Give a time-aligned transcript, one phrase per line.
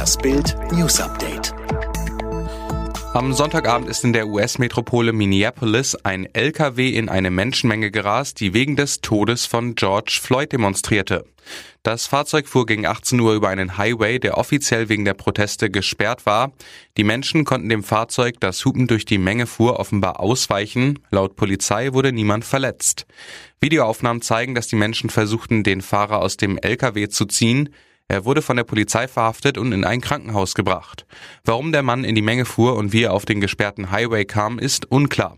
[0.00, 1.52] Das Bild News Update.
[3.12, 8.76] Am Sonntagabend ist in der US-Metropole Minneapolis ein LKW in eine Menschenmenge gerast, die wegen
[8.76, 11.26] des Todes von George Floyd demonstrierte.
[11.82, 16.24] Das Fahrzeug fuhr gegen 18 Uhr über einen Highway, der offiziell wegen der Proteste gesperrt
[16.24, 16.52] war.
[16.96, 21.00] Die Menschen konnten dem Fahrzeug, das Hupen durch die Menge fuhr, offenbar ausweichen.
[21.10, 23.04] Laut Polizei wurde niemand verletzt.
[23.60, 27.68] Videoaufnahmen zeigen, dass die Menschen versuchten, den Fahrer aus dem LKW zu ziehen.
[28.10, 31.06] Er wurde von der Polizei verhaftet und in ein Krankenhaus gebracht.
[31.44, 34.58] Warum der Mann in die Menge fuhr und wie er auf den gesperrten Highway kam,
[34.58, 35.36] ist unklar.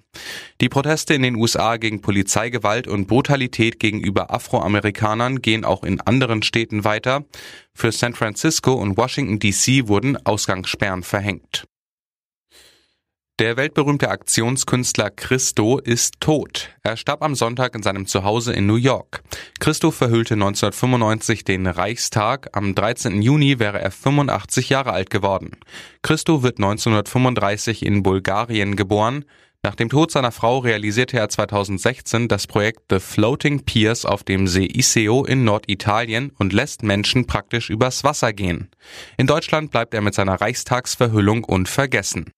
[0.63, 6.43] Die Proteste in den USA gegen Polizeigewalt und Brutalität gegenüber Afroamerikanern gehen auch in anderen
[6.43, 7.27] Städten weiter.
[7.75, 11.67] Für San Francisco und Washington DC wurden Ausgangssperren verhängt.
[13.43, 16.71] Der weltberühmte Aktionskünstler Christo ist tot.
[16.85, 19.25] Er starb am Sonntag in seinem Zuhause in New York.
[19.59, 22.51] Christo verhüllte 1995 den Reichstag.
[22.53, 23.21] Am 13.
[23.21, 25.57] Juni wäre er 85 Jahre alt geworden.
[26.03, 29.25] Christo wird 1935 in Bulgarien geboren.
[29.65, 34.47] Nach dem Tod seiner Frau realisierte er 2016 das Projekt The Floating Piers auf dem
[34.47, 38.71] See Iseo in Norditalien und lässt Menschen praktisch übers Wasser gehen.
[39.17, 42.31] In Deutschland bleibt er mit seiner Reichstagsverhüllung unvergessen.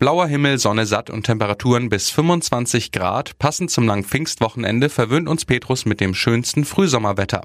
[0.00, 3.38] Blauer Himmel, Sonne satt und Temperaturen bis 25 Grad.
[3.38, 7.42] Passend zum langen Pfingstwochenende verwöhnt uns Petrus mit dem schönsten Frühsommerwetter.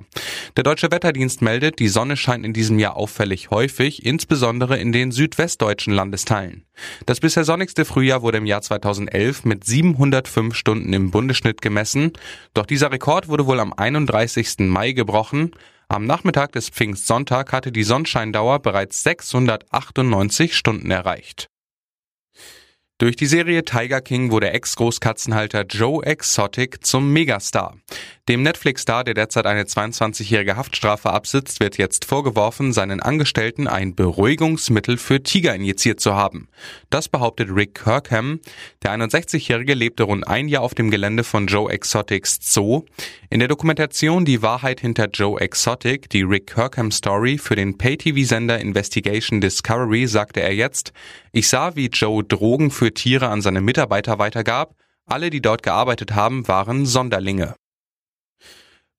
[0.57, 5.11] Der Deutsche Wetterdienst meldet, die Sonne scheint in diesem Jahr auffällig häufig, insbesondere in den
[5.11, 6.65] südwestdeutschen Landesteilen.
[7.05, 12.13] Das bisher sonnigste Frühjahr wurde im Jahr 2011 mit 705 Stunden im Bundesschnitt gemessen.
[12.55, 14.67] Doch dieser Rekord wurde wohl am 31.
[14.67, 15.51] Mai gebrochen.
[15.87, 21.47] Am Nachmittag des Pfingstsonntag hatte die Sonnenscheindauer bereits 698 Stunden erreicht.
[22.99, 27.77] Durch die Serie Tiger King wurde Ex-Großkatzenhalter Joe Exotic zum Megastar.
[28.29, 34.97] Dem Netflix-Star, der derzeit eine 22-jährige Haftstrafe absitzt, wird jetzt vorgeworfen, seinen Angestellten ein Beruhigungsmittel
[34.97, 36.47] für Tiger injiziert zu haben.
[36.91, 38.39] Das behauptet Rick Kirkham.
[38.83, 42.83] Der 61-jährige lebte rund ein Jahr auf dem Gelände von Joe Exotics Zoo.
[43.31, 48.59] In der Dokumentation Die Wahrheit hinter Joe Exotic, die Rick Kirkham Story für den Pay-TV-Sender
[48.59, 50.93] Investigation Discovery, sagte er jetzt,
[51.31, 54.75] ich sah, wie Joe Drogen für Tiere an seine Mitarbeiter weitergab.
[55.07, 57.55] Alle, die dort gearbeitet haben, waren Sonderlinge.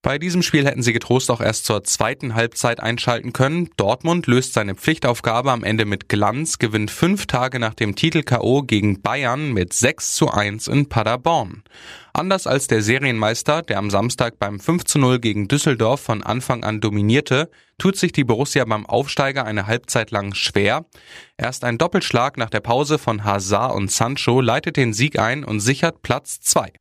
[0.03, 3.69] Bei diesem Spiel hätten sie getrost auch erst zur zweiten Halbzeit einschalten können.
[3.77, 8.63] Dortmund löst seine Pflichtaufgabe am Ende mit Glanz, gewinnt fünf Tage nach dem Titel K.O.
[8.63, 11.65] gegen Bayern mit 6 zu 1 in Paderborn.
[12.15, 16.65] Anders als der Serienmeister, der am Samstag beim 5 zu 0 gegen Düsseldorf von Anfang
[16.65, 20.87] an dominierte, tut sich die Borussia beim Aufsteiger eine Halbzeit lang schwer.
[21.37, 25.61] Erst ein Doppelschlag nach der Pause von Hazard und Sancho leitet den Sieg ein und
[25.61, 26.73] sichert Platz 2.